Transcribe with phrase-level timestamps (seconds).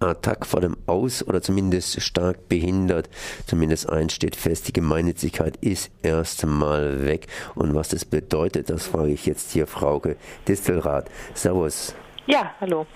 [0.00, 3.08] Attack vor allem aus oder zumindest stark behindert.
[3.46, 7.26] Zumindest eins steht fest, die Gemeinnützigkeit ist erstmal weg.
[7.54, 10.16] Und was das bedeutet, das frage ich jetzt hier Frauke
[10.46, 11.10] Distelrath.
[11.34, 11.94] Servus.
[12.26, 12.86] Ja, hallo.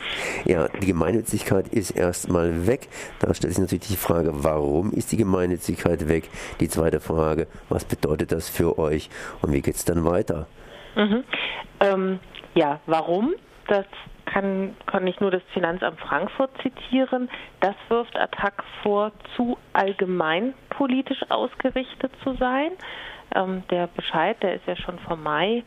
[0.45, 2.89] Ja, die Gemeinnützigkeit ist erstmal weg.
[3.19, 6.29] Da stellt sich natürlich die Frage, warum ist die Gemeinnützigkeit weg?
[6.61, 9.09] Die zweite Frage, was bedeutet das für euch
[9.41, 10.49] und wie geht es dann weiter?
[10.97, 11.25] Mhm.
[11.81, 12.21] Ähm,
[12.55, 13.33] ja, warum?
[13.69, 13.87] Das
[14.27, 17.29] kann, kann ich nur das Finanzamt Frankfurt zitieren.
[17.61, 22.73] Das wirft Attac vor, zu allgemein politisch ausgerichtet zu sein.
[23.35, 25.65] Ähm, der Bescheid, der ist ja schon vom Mai,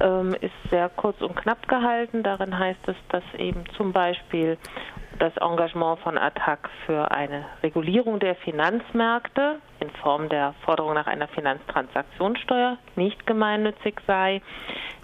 [0.00, 2.22] ähm, ist sehr kurz und knapp gehalten.
[2.22, 4.58] Darin heißt es, dass eben zum Beispiel
[5.18, 11.28] das Engagement von Attac für eine Regulierung der Finanzmärkte in Form der Forderung nach einer
[11.28, 14.40] Finanztransaktionssteuer nicht gemeinnützig sei.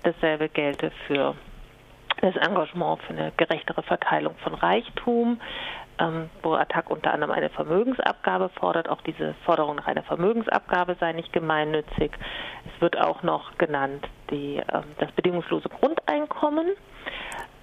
[0.02, 1.35] Dasselbe gelte für
[2.20, 5.41] das Engagement für eine gerechtere Verteilung von Reichtum,
[5.98, 8.88] ähm, wo Attac unter anderem eine Vermögensabgabe fordert.
[8.88, 12.12] Auch diese Forderung nach einer Vermögensabgabe sei nicht gemeinnützig.
[12.74, 16.71] Es wird auch noch genannt die, ähm, das bedingungslose Grundeinkommen.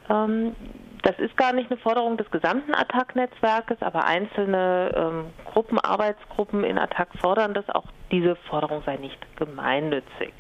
[0.09, 0.55] Ähm,
[1.03, 6.77] das ist gar nicht eine Forderung des gesamten Attac-Netzwerkes, aber einzelne ähm, Gruppen, Arbeitsgruppen in
[6.77, 7.67] Attac fordern das.
[7.69, 10.33] Auch diese Forderung sei nicht gemeinnützig.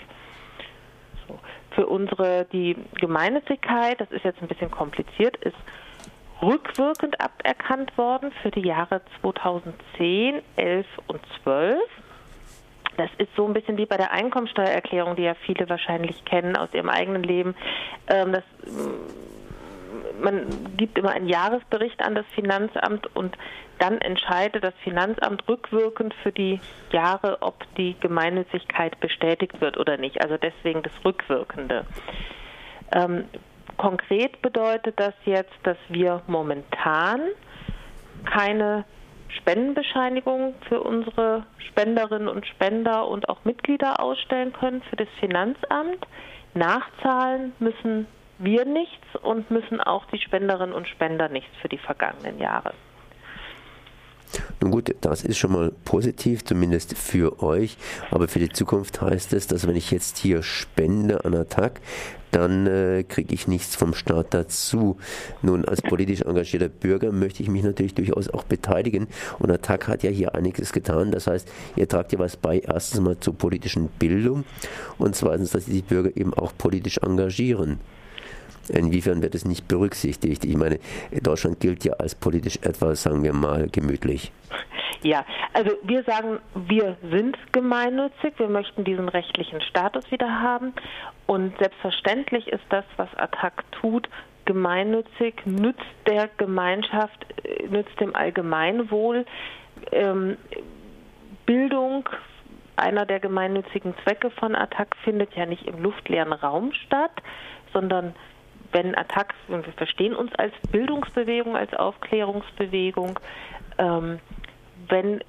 [1.27, 1.39] So.
[1.81, 5.55] Für unsere, die Gemeinnützigkeit, das ist jetzt ein bisschen kompliziert, ist
[6.39, 11.79] rückwirkend aberkannt worden für die Jahre 2010, 11 und 12.
[12.97, 16.71] Das ist so ein bisschen wie bei der Einkommensteuererklärung, die ja viele wahrscheinlich kennen aus
[16.71, 17.55] ihrem eigenen Leben.
[18.07, 18.43] Ähm, das,
[20.21, 23.37] man gibt immer einen Jahresbericht an das Finanzamt und
[23.79, 26.59] dann entscheidet das Finanzamt rückwirkend für die
[26.91, 30.21] Jahre, ob die Gemeinnützigkeit bestätigt wird oder nicht.
[30.21, 31.85] Also deswegen das Rückwirkende.
[32.93, 33.25] Ähm,
[33.77, 37.21] konkret bedeutet das jetzt, dass wir momentan
[38.25, 38.85] keine
[39.29, 46.05] Spendenbescheinigung für unsere Spenderinnen und Spender und auch Mitglieder ausstellen können für das Finanzamt.
[46.53, 48.07] Nachzahlen müssen
[48.43, 52.73] wir nichts und müssen auch die Spenderinnen und Spender nichts für die vergangenen Jahre.
[54.61, 57.77] Nun gut, das ist schon mal positiv, zumindest für euch.
[58.11, 61.81] Aber für die Zukunft heißt es, dass wenn ich jetzt hier spende an Attac,
[62.31, 64.97] dann äh, kriege ich nichts vom Staat dazu.
[65.41, 69.07] Nun, als politisch engagierter Bürger möchte ich mich natürlich durchaus auch beteiligen.
[69.39, 71.11] Und Attac hat ja hier einiges getan.
[71.11, 74.45] Das heißt, ihr tragt ja was bei, erstens mal zur politischen Bildung
[74.97, 77.79] und zweitens, dass die Bürger eben auch politisch engagieren.
[78.69, 80.45] Inwiefern wird es nicht berücksichtigt?
[80.45, 80.79] Ich meine,
[81.21, 84.31] Deutschland gilt ja als politisch etwas, sagen wir mal, gemütlich.
[85.03, 90.73] Ja, also wir sagen, wir sind gemeinnützig, wir möchten diesen rechtlichen Status wieder haben
[91.25, 94.07] und selbstverständlich ist das, was Attac tut,
[94.45, 99.25] gemeinnützig, nützt der Gemeinschaft, äh, nützt dem Allgemeinwohl.
[99.91, 100.37] Ähm,
[101.45, 102.07] Bildung,
[102.75, 107.11] einer der gemeinnützigen Zwecke von Attac, findet ja nicht im luftleeren Raum statt,
[107.73, 108.13] sondern
[108.71, 113.19] wenn Attac, und wir verstehen uns als Bildungsbewegung, als Aufklärungsbewegung,
[113.77, 114.19] ähm,
[114.87, 115.21] wenn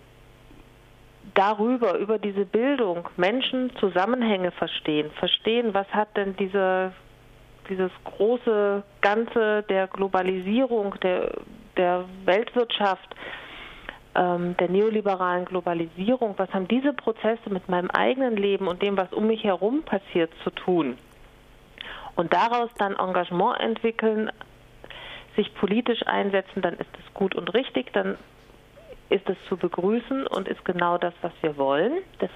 [1.34, 6.92] darüber, über diese Bildung Menschen Zusammenhänge verstehen, verstehen, was hat denn diese,
[7.69, 11.32] dieses große Ganze der Globalisierung, der,
[11.76, 13.14] der Weltwirtschaft,
[14.14, 19.12] ähm, der neoliberalen Globalisierung, was haben diese Prozesse mit meinem eigenen Leben und dem, was
[19.12, 20.98] um mich herum passiert, zu tun?
[22.14, 24.30] Und daraus dann Engagement entwickeln,
[25.36, 28.18] sich politisch einsetzen, dann ist es gut und richtig, dann
[29.08, 32.02] ist es zu begrüßen und ist genau das, was wir wollen.
[32.18, 32.30] Das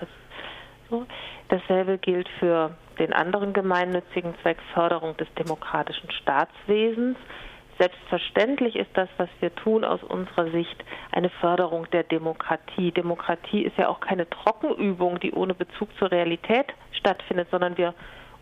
[0.91, 1.06] so.
[1.48, 7.16] Dasselbe gilt für den anderen gemeinnützigen Zweck Förderung des demokratischen Staatswesens.
[7.78, 10.82] Selbstverständlich ist das, was wir tun, aus unserer Sicht
[11.12, 12.91] eine Förderung der Demokratie.
[12.91, 17.94] Demokratie ist ja auch keine Trockenübung, die ohne Bezug zur Realität stattfindet, sondern wir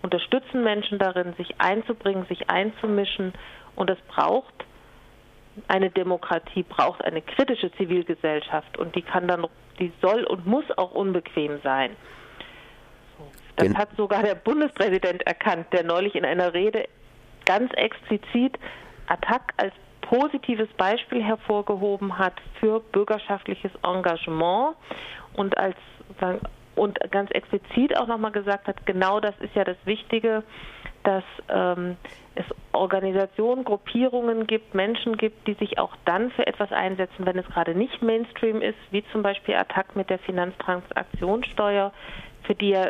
[0.04, 3.32] unterstützen Menschen darin, sich einzubringen, sich einzumischen.
[3.74, 4.54] Und es braucht
[5.68, 9.46] eine Demokratie braucht eine kritische Zivilgesellschaft und die kann dann,
[9.78, 11.96] die soll und muss auch unbequem sein.
[13.56, 16.88] Das hat sogar der Bundespräsident erkannt, der neulich in einer Rede
[17.46, 18.58] ganz explizit
[19.06, 24.76] Attac als positives Beispiel hervorgehoben hat für bürgerschaftliches Engagement
[25.34, 25.76] und als
[26.76, 30.42] und ganz explizit auch nochmal gesagt hat, genau das ist ja das Wichtige,
[31.04, 31.96] dass ähm,
[32.34, 37.46] es Organisationen, Gruppierungen gibt, Menschen gibt, die sich auch dann für etwas einsetzen, wenn es
[37.46, 41.92] gerade nicht Mainstream ist, wie zum Beispiel Attac mit der Finanztransaktionssteuer,
[42.42, 42.88] für die ja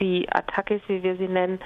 [0.00, 1.60] die Attackes, wie wir sie nennen,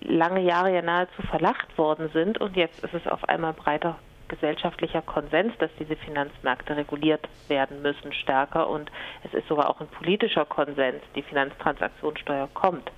[0.00, 3.98] lange Jahre ja nahezu verlacht worden sind und jetzt ist es auf einmal breiter
[4.32, 8.90] gesellschaftlicher Konsens, dass diese Finanzmärkte reguliert werden müssen stärker und
[9.24, 12.90] es ist sogar auch ein politischer Konsens, die Finanztransaktionssteuer kommt.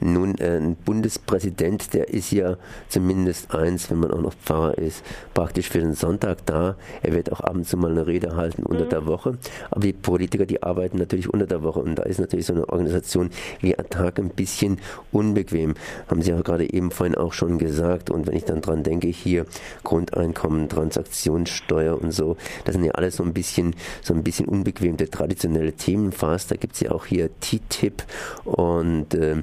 [0.00, 2.56] Nun, äh, ein Bundespräsident, der ist ja
[2.88, 5.02] zumindest eins, wenn man auch noch Pfarrer ist,
[5.34, 6.76] praktisch für den Sonntag da.
[7.02, 8.90] Er wird auch ab und zu mal eine Rede halten unter mhm.
[8.90, 9.38] der Woche.
[9.70, 11.80] Aber die Politiker, die arbeiten natürlich unter der Woche.
[11.80, 13.30] Und da ist natürlich so eine Organisation
[13.60, 14.78] wie Attac ein bisschen
[15.12, 15.74] unbequem.
[16.08, 18.10] Haben Sie ja gerade eben vorhin auch schon gesagt.
[18.10, 19.46] Und wenn ich dann dran denke, hier
[19.84, 25.08] Grundeinkommen, Transaktionssteuer und so, das sind ja alles so ein bisschen, so ein bisschen unbequemte
[25.10, 26.50] traditionelle Themen fast.
[26.50, 28.02] Da gibt es ja auch hier TTIP
[28.44, 29.42] und äh,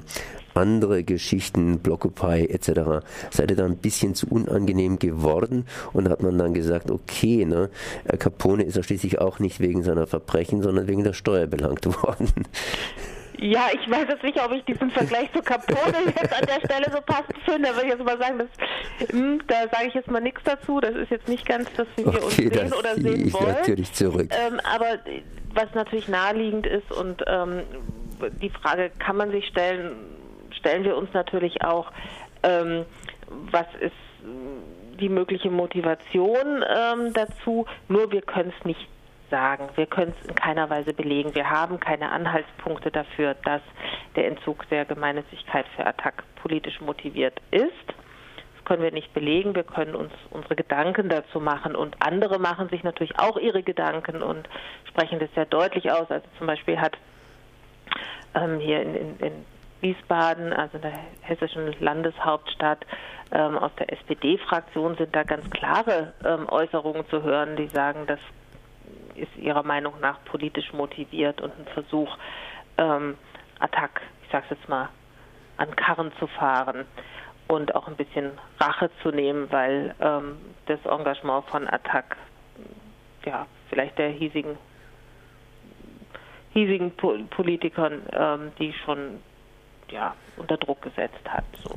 [0.54, 6.38] andere Geschichten, Blockupy etc., seid ihr da ein bisschen zu unangenehm geworden und hat man
[6.38, 7.70] dann gesagt, okay, ne,
[8.18, 12.28] Capone ist ja schließlich auch nicht wegen seiner Verbrechen, sondern wegen der Steuer belangt worden.
[13.38, 16.86] Ja, ich weiß jetzt nicht, ob ich diesen Vergleich zu Capone jetzt an der Stelle
[16.92, 17.68] so passend finde.
[17.68, 20.80] Da würde ich jetzt mal sagen, das, hm, da sage ich jetzt mal nichts dazu.
[20.80, 23.46] Das ist jetzt nicht ganz das, wie wir okay, uns sehen oder sehen wollen.
[23.48, 24.30] natürlich zurück.
[24.30, 25.00] Ähm, aber
[25.52, 27.62] was natürlich naheliegend ist und ähm,
[28.30, 29.96] die Frage kann man sich stellen,
[30.52, 31.90] stellen wir uns natürlich auch,
[32.42, 32.84] ähm,
[33.50, 33.92] was ist
[35.00, 38.88] die mögliche Motivation ähm, dazu, nur wir können es nicht
[39.30, 39.68] sagen.
[39.74, 41.34] Wir können es in keiner Weise belegen.
[41.34, 43.62] Wir haben keine Anhaltspunkte dafür, dass
[44.16, 47.86] der Entzug der Gemeinnützigkeit für Attac politisch motiviert ist.
[47.88, 49.54] Das können wir nicht belegen.
[49.54, 54.22] Wir können uns unsere Gedanken dazu machen und andere machen sich natürlich auch ihre Gedanken
[54.22, 54.48] und
[54.88, 56.10] sprechen das sehr deutlich aus.
[56.10, 56.96] Also zum Beispiel hat
[58.34, 59.32] ähm, hier in, in, in
[59.80, 62.86] Wiesbaden, also in der hessischen Landeshauptstadt,
[63.32, 68.20] ähm, aus der SPD-Fraktion sind da ganz klare ähm, Äußerungen zu hören, die sagen, das
[69.14, 72.16] ist ihrer Meinung nach politisch motiviert und ein Versuch,
[72.78, 73.16] ähm,
[73.60, 74.88] Attack, ich sag's jetzt mal,
[75.56, 76.84] an Karren zu fahren
[77.46, 80.36] und auch ein bisschen Rache zu nehmen, weil ähm,
[80.66, 82.16] das Engagement von Attack
[83.24, 84.58] ja vielleicht der hiesigen
[86.54, 89.18] hiesigen po Politikern, ähm, die schon
[89.90, 91.44] ja, unter Druck gesetzt hat.
[91.62, 91.70] So.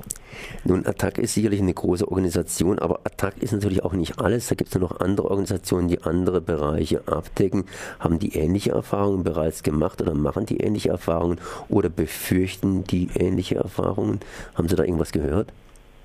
[0.63, 4.47] Nun, Attac ist sicherlich eine große Organisation, aber Attac ist natürlich auch nicht alles.
[4.47, 7.65] Da gibt es noch andere Organisationen, die andere Bereiche abdecken.
[7.99, 11.39] Haben die ähnliche Erfahrungen bereits gemacht oder machen die ähnliche Erfahrungen
[11.69, 14.19] oder befürchten die ähnliche Erfahrungen?
[14.55, 15.51] Haben Sie da irgendwas gehört?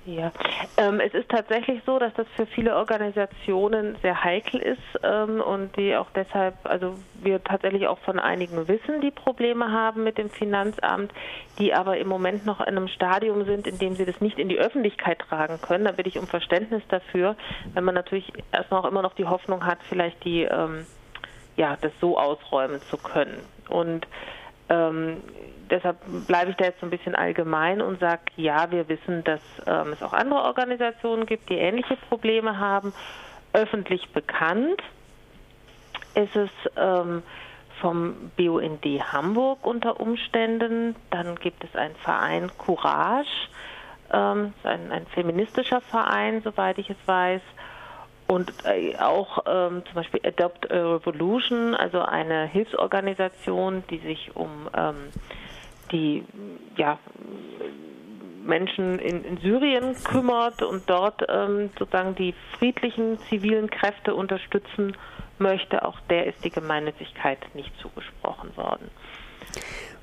[0.05, 0.33] Ja,
[0.75, 5.77] ähm, es ist tatsächlich so, dass das für viele Organisationen sehr heikel ist ähm, und
[5.77, 10.29] die auch deshalb, also wir tatsächlich auch von einigen wissen, die Probleme haben mit dem
[10.29, 11.13] Finanzamt,
[11.57, 14.49] die aber im Moment noch in einem Stadium sind, in dem sie das nicht in
[14.49, 15.85] die Öffentlichkeit tragen können.
[15.85, 17.37] Da bitte ich um Verständnis dafür,
[17.73, 20.85] wenn man natürlich erstmal auch immer noch die Hoffnung hat, vielleicht die, ähm,
[21.55, 23.39] ja, das so ausräumen zu können.
[23.69, 24.05] Und
[24.73, 25.17] ähm,
[25.69, 25.97] deshalb
[26.27, 29.93] bleibe ich da jetzt so ein bisschen allgemein und sage, ja, wir wissen, dass ähm,
[29.93, 32.93] es auch andere Organisationen gibt, die ähnliche Probleme haben.
[33.53, 34.81] Öffentlich bekannt
[36.15, 37.23] ist es ähm,
[37.81, 40.95] vom BUND Hamburg unter Umständen.
[41.11, 43.49] Dann gibt es einen Verein Courage,
[44.11, 47.41] ähm, ein, ein feministischer Verein, soweit ich es weiß
[48.27, 54.69] und äh, auch ähm, zum Beispiel Adopt a Revolution, also eine Hilfsorganisation, die sich um
[54.75, 54.95] ähm,
[55.91, 56.23] die
[56.77, 56.97] ja,
[58.43, 64.97] Menschen in, in, Syrien kümmert und dort ähm, sozusagen die friedlichen zivilen Kräfte unterstützen
[65.39, 68.89] möchte, auch der ist die Gemeinnützigkeit nicht zugesprochen worden.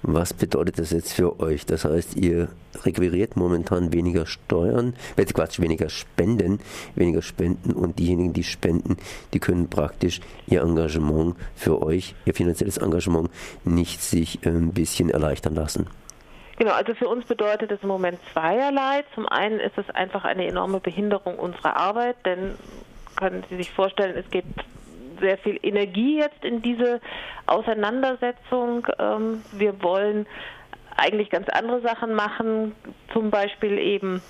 [0.02, 1.66] Was bedeutet das jetzt für euch?
[1.66, 2.48] Das heißt, ihr
[2.84, 6.58] requiriert momentan weniger Steuern, äh Quatsch, weniger Spenden,
[6.94, 8.96] weniger Spenden und diejenigen, die spenden,
[9.34, 13.30] die können praktisch ihr Engagement für euch, ihr finanzielles Engagement
[13.64, 15.86] nicht sich äh, ein bisschen erleichtern lassen.
[16.56, 19.04] Genau, also für uns bedeutet es im Moment zweierlei.
[19.14, 22.54] Zum einen ist es einfach eine enorme Behinderung unserer Arbeit, denn
[23.16, 24.44] können Sie sich vorstellen, es geht
[25.20, 27.00] sehr viel Energie jetzt in diese
[27.46, 28.86] Auseinandersetzung.
[28.98, 30.26] Ähm, wir wollen
[30.96, 32.74] eigentlich ganz andere Sachen machen,
[33.12, 34.22] zum Beispiel eben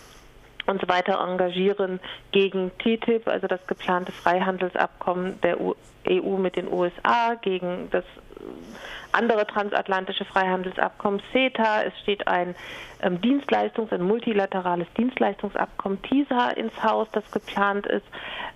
[0.66, 2.00] uns weiter engagieren
[2.32, 5.73] gegen TTIP, also das geplante Freihandelsabkommen der EU
[6.04, 8.04] e mit den USA, gegen das
[9.12, 11.82] andere transatlantische Freihandelsabkommen CETA.
[11.82, 12.54] Es steht ein
[13.02, 18.06] ähm, Dienstleistungs-, ein multilaterales Dienstleistungsabkommen TISA ins Haus, das geplant ist.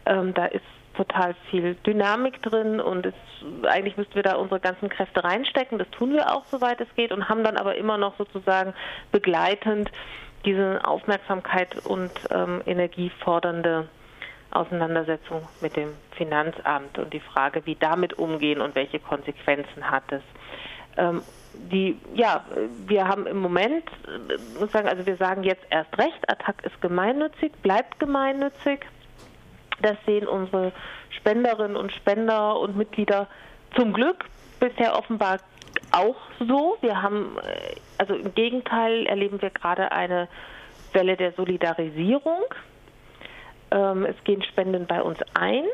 [0.07, 0.65] Ähm, da ist
[0.95, 3.15] total viel Dynamik drin und es,
[3.69, 5.79] eigentlich müssten wir da unsere ganzen Kräfte reinstecken.
[5.79, 8.75] Das tun wir auch, soweit es geht, und haben dann aber immer noch sozusagen
[9.13, 9.91] begleitend
[10.45, 13.89] diese Aufmerksamkeit und ähm, energiefordernde
[14.51, 20.23] Auseinandersetzung mit dem Finanzamt und die Frage, wie damit umgehen und welche Konsequenzen hat es.
[20.97, 21.23] Ähm,
[21.55, 22.45] die, ja,
[22.87, 26.81] wir haben im Moment, äh, muss sagen, also wir sagen jetzt erst recht, Attac ist
[26.81, 28.87] gemeinnützig, bleibt gemeinnützig
[29.81, 30.73] Das sehen unsere
[31.11, 33.29] Spenderinnen und Spender und Mitglieder
[33.77, 34.25] zum Glück
[34.61, 35.39] bisher offenbar
[35.93, 36.77] auch so.
[36.81, 40.29] Wir haben, äh, also im Gegenteil erleben wir gerade eine
[40.93, 42.45] Welle der Solidarisierung.
[43.71, 45.65] Ähm, es gehen Spenden bei uns ein,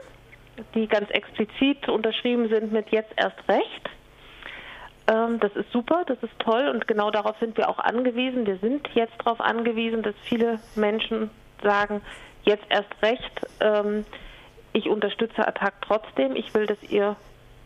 [0.74, 3.90] die ganz explizit unterschrieben sind mit jetzt erst recht.
[5.10, 8.46] Ähm, das ist super, das ist toll und genau darauf sind wir auch angewiesen.
[8.46, 11.30] Wir sind jetzt darauf angewiesen, dass viele Menschen
[11.62, 12.00] sagen,
[12.44, 14.04] jetzt erst recht, ähm,
[14.72, 17.16] ich unterstütze Attac trotzdem, ich will, dass ihr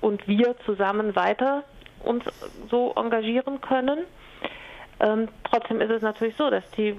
[0.00, 1.64] und wir zusammen weiter
[2.02, 2.24] uns
[2.70, 4.00] so engagieren können.
[5.00, 6.96] Ähm, trotzdem ist es natürlich so, dass die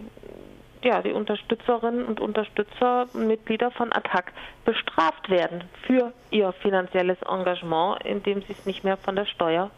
[0.86, 4.32] ja, die Unterstützerinnen und Unterstützer, Mitglieder von Attac
[4.66, 9.72] bestraft werden für ihr finanzielles Engagement, indem sie es nicht mehr von der Steuer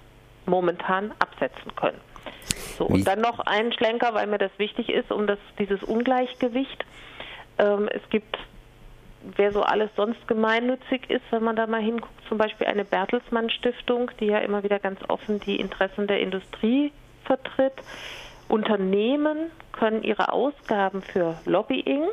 [0.45, 1.99] momentan absetzen können.
[2.77, 6.85] So, und dann noch ein Schlenker, weil mir das wichtig ist, um das, dieses Ungleichgewicht.
[7.59, 8.37] Ähm, es gibt,
[9.35, 13.49] wer so alles sonst gemeinnützig ist, wenn man da mal hinguckt, zum Beispiel eine Bertelsmann
[13.49, 16.91] Stiftung, die ja immer wieder ganz offen die Interessen der Industrie
[17.25, 17.73] vertritt.
[18.47, 22.05] Unternehmen können ihre Ausgaben für Lobbying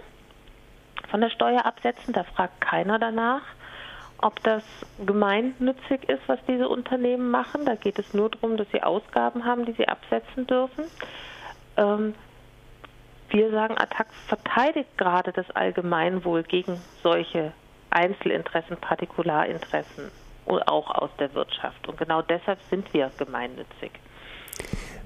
[1.10, 3.42] von der Steuer absetzen, da fragt keiner danach
[4.24, 4.64] ob das
[5.04, 7.66] gemeinnützig ist, was diese Unternehmen machen.
[7.66, 10.84] Da geht es nur darum, dass sie Ausgaben haben, die sie absetzen dürfen.
[11.76, 12.14] Ähm,
[13.30, 17.52] wir sagen, Attac verteidigt gerade das Allgemeinwohl gegen solche
[17.90, 20.10] Einzelinteressen, Partikularinteressen
[20.46, 21.88] und auch aus der Wirtschaft.
[21.88, 23.92] Und genau deshalb sind wir gemeinnützig.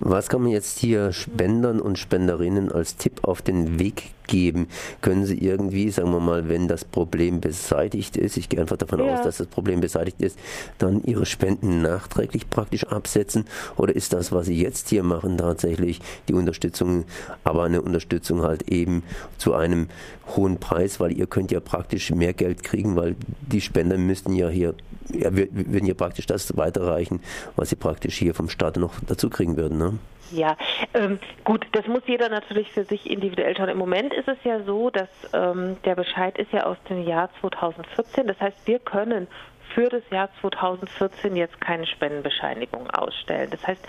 [0.00, 4.68] Was kann man jetzt hier Spendern und Spenderinnen als Tipp auf den Weg geben?
[5.00, 9.00] Können sie irgendwie, sagen wir mal, wenn das Problem beseitigt ist, ich gehe einfach davon
[9.00, 9.14] ja.
[9.14, 10.38] aus, dass das Problem beseitigt ist,
[10.78, 13.47] dann ihre Spenden nachträglich praktisch absetzen?
[13.76, 17.04] Oder ist das, was sie jetzt hier machen, tatsächlich die Unterstützung,
[17.42, 19.02] aber eine Unterstützung halt eben
[19.38, 19.88] zu einem
[20.37, 24.49] hohen Preis, weil ihr könnt ja praktisch mehr Geld kriegen, weil die Spender müssten ja
[24.49, 24.75] hier
[25.11, 27.20] ja, würden ja praktisch das weiterreichen,
[27.56, 29.78] was sie praktisch hier vom Staat noch dazu kriegen würden.
[29.78, 29.99] Ne?
[30.30, 30.56] Ja,
[30.92, 33.70] ähm, gut, das muss jeder natürlich für sich individuell schauen.
[33.70, 37.30] Im Moment ist es ja so, dass ähm, der Bescheid ist ja aus dem Jahr
[37.40, 38.26] 2014.
[38.26, 39.28] Das heißt, wir können
[39.75, 43.48] für das Jahr 2014 jetzt keine Spendenbescheinigung ausstellen.
[43.50, 43.87] Das heißt,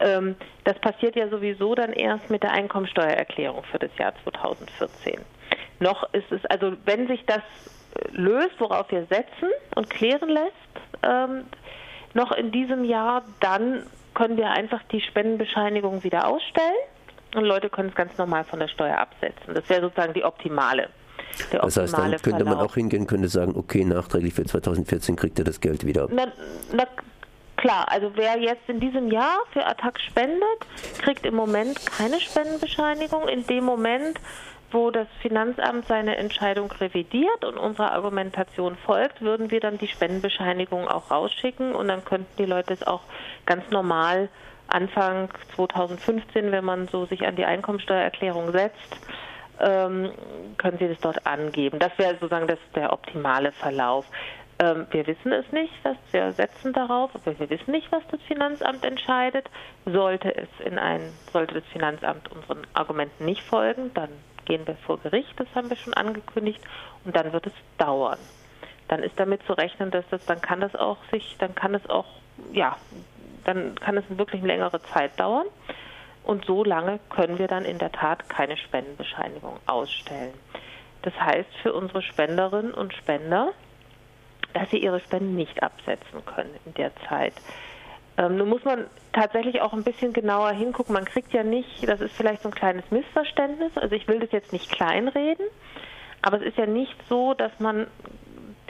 [0.00, 5.20] ähm, das passiert ja sowieso dann erst mit der Einkommensteuererklärung für das Jahr 2014.
[5.78, 7.42] Noch ist es, also wenn sich das
[8.12, 11.44] löst, worauf wir setzen und klären lässt, ähm,
[12.12, 16.74] noch in diesem Jahr, dann können wir einfach die Spendenbescheinigung wieder ausstellen
[17.34, 19.54] und Leute können es ganz normal von der Steuer absetzen.
[19.54, 20.88] Das wäre sozusagen die optimale.
[21.52, 22.46] Der das heißt, dann könnte Verlauf.
[22.46, 26.08] man auch hingehen, könnte sagen, okay, nachträglich für 2014 kriegt er das Geld wieder.
[26.10, 26.26] Na,
[26.72, 26.84] na,
[27.56, 30.40] klar, also wer jetzt in diesem Jahr für Attac spendet,
[31.02, 33.28] kriegt im Moment keine Spendenbescheinigung.
[33.28, 34.18] In dem Moment,
[34.72, 40.88] wo das Finanzamt seine Entscheidung revidiert und unserer Argumentation folgt, würden wir dann die Spendenbescheinigung
[40.88, 43.02] auch rausschicken und dann könnten die Leute es auch
[43.46, 44.28] ganz normal
[44.70, 48.96] Anfang 2015, wenn man so sich an die Einkommensteuererklärung setzt,
[49.60, 50.10] ähm,
[50.56, 51.78] können Sie das dort angeben.
[51.78, 54.06] Das wäre sozusagen das, der optimale Verlauf.
[54.58, 58.20] Ähm, wir wissen es nicht, was wir setzen darauf, aber wir wissen nicht, was das
[58.22, 59.48] Finanzamt entscheidet.
[59.86, 61.00] Sollte es in ein,
[61.32, 64.10] sollte das Finanzamt unseren Argumenten nicht folgen, dann
[64.44, 66.60] gehen wir vor Gericht, das haben wir schon angekündigt,
[67.04, 68.18] und dann wird es dauern.
[68.88, 71.88] Dann ist damit zu rechnen, dass das, dann kann das auch sich, dann kann es
[71.88, 72.06] auch,
[72.52, 72.76] ja,
[73.44, 75.46] dann kann es wirklich eine längere Zeit dauern.
[76.22, 80.34] Und so lange können wir dann in der Tat keine Spendenbescheinigung ausstellen.
[81.02, 83.52] Das heißt für unsere Spenderinnen und Spender,
[84.52, 87.32] dass sie ihre Spenden nicht absetzen können in der Zeit.
[88.18, 90.92] Ähm, nun muss man tatsächlich auch ein bisschen genauer hingucken.
[90.92, 94.30] Man kriegt ja nicht, das ist vielleicht so ein kleines Missverständnis, also ich will das
[94.32, 95.46] jetzt nicht kleinreden,
[96.22, 97.86] aber es ist ja nicht so, dass man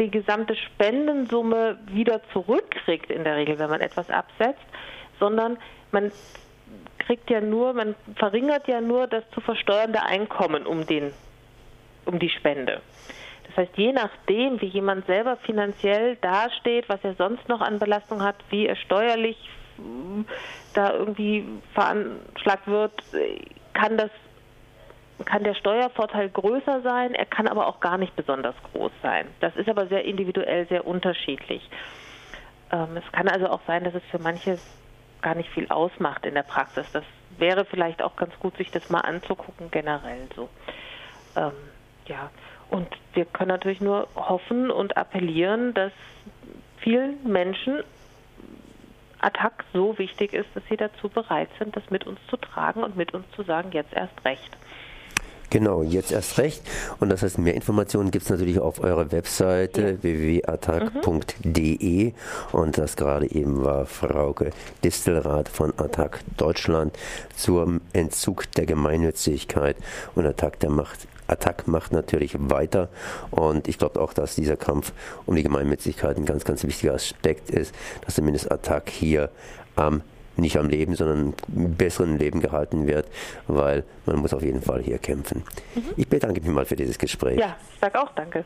[0.01, 4.65] die gesamte Spendensumme wieder zurückkriegt in der Regel, wenn man etwas absetzt,
[5.19, 5.59] sondern
[5.93, 6.11] man
[6.99, 11.13] kriegt ja nur, man verringert ja nur das zu versteuernde Einkommen um den,
[12.07, 12.81] um die Spende.
[13.49, 18.23] Das heißt, je nachdem, wie jemand selber finanziell dasteht, was er sonst noch an Belastung
[18.23, 19.37] hat, wie er steuerlich
[19.77, 20.25] hm,
[20.75, 22.93] da irgendwie veranschlagt wird,
[23.75, 24.11] kann das
[25.25, 29.27] kann der Steuervorteil größer sein, er kann aber auch gar nicht besonders groß sein.
[29.41, 31.69] Das ist aber sehr individuell, sehr unterschiedlich.
[32.73, 34.59] Ähm, es kann also auch sein, dass es für manche
[35.23, 36.91] gar nicht viel ausmacht in der Praxis.
[36.93, 37.05] Das
[37.39, 40.49] wäre vielleicht auch ganz gut, sich das mal anzugucken, generell so.
[41.37, 41.53] Ähm,
[42.07, 42.31] ja.
[42.71, 45.93] Und wir können natürlich nur hoffen und appellieren, dass
[46.79, 47.83] vielen Menschen
[49.21, 52.97] Attack so wichtig ist, dass sie dazu bereit sind, das mit uns zu tragen und
[52.97, 54.57] mit uns zu sagen, jetzt erst recht.
[55.51, 56.63] Genau, jetzt erst recht.
[57.01, 60.03] Und das heißt, mehr Informationen gibt es natürlich auf eurer Webseite ja.
[60.03, 62.13] www.attac.de.
[62.53, 64.51] Und das gerade eben war Frauke
[64.85, 66.97] Distelrath von Attac Deutschland
[67.37, 69.77] zum Entzug der Gemeinnützigkeit.
[70.15, 72.89] Und Attac, der macht Attac macht natürlich weiter
[73.31, 74.93] und ich glaube auch, dass dieser Kampf
[75.27, 77.73] um die Gemeinnützigkeit ein ganz, ganz wichtiger Aspekt ist,
[78.05, 79.31] dass zumindest Attac hier
[79.77, 80.03] am
[80.37, 83.07] nicht am Leben, sondern im besseren Leben gehalten wird,
[83.47, 85.43] weil man muss auf jeden Fall hier kämpfen.
[85.75, 85.83] Mhm.
[85.97, 87.39] Ich bedanke mich mal für dieses Gespräch.
[87.39, 88.45] Ja, ich sage auch danke.